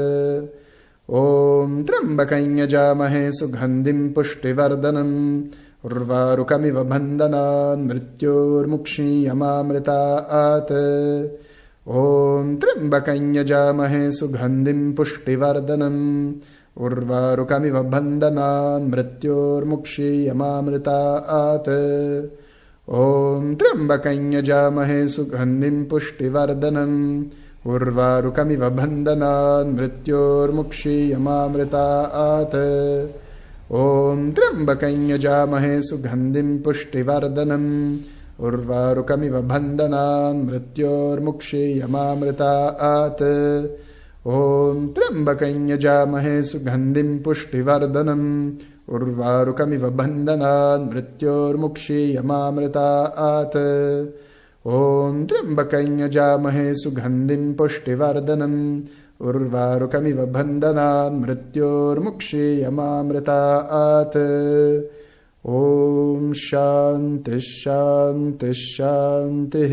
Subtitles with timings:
[1.19, 5.43] ॐ त्र्यम्बकञ्यजामहे सुगन्धिम् पुष्टिवर्धनम्
[5.85, 10.73] उर्वारुकमिव बन्धनान् मृत्योर्मुक्षीयमामृतात्।
[11.89, 16.35] ॐ त्र्यम्बकञ्यजामहे सुगन्धिम् पुष्टिवर्धनम्
[16.77, 21.71] उर्वारुकमिव बन्धनान् मृत्योर्मुक्षीयमामृतात्।
[22.91, 27.25] ॐ त्र्यम्बकञ्यजामहे सुगन्धिम् पुष्टिवर्धनम्
[27.67, 32.57] उर्वारुकमिव बन्धनान् मृत्योर्मुक्षीयमामृतात्
[33.73, 37.99] ॐ त्र्यम्बकञ्यजामहे सुगन्धिम् पुष्टिवर्धनम्।
[38.41, 43.23] उर्वारुकमिव बन्धनान् मृत्योर्मुक्षीयमामृतात्
[44.27, 48.53] ॐ त्र्यम्बकञ्यजामहे सुगन्धिम् पुष्टिवर्धनम्।
[48.89, 53.57] उर्वारुकमिव बन्धनान् मृत्योर्मुक्षीयमामृतात्
[54.67, 58.81] ॐ त्र्यम्बकञ्यजामहे सुगन्धिम् पुष्टिवर्धनम्
[59.29, 64.19] उर्वारुकमिव बन्धनान् मृत्योर्मुक्षीयमामृतात्।
[65.49, 69.73] ॐ शान्तिः शान्तिः शान्तिः